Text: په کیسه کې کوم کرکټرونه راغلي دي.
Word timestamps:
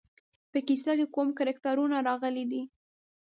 په 0.51 0.59
کیسه 0.67 0.91
کې 0.99 1.05
کوم 1.15 1.27
کرکټرونه 1.37 1.97
راغلي 2.07 2.45
دي. 2.51 2.61